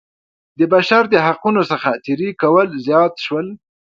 د 0.59 0.61
بشر 0.73 1.03
د 1.09 1.15
حقونو 1.25 1.61
څخه 1.71 1.89
تېری 2.05 2.29
کول 2.41 2.67
زیات 2.85 3.13
شول. 3.25 3.47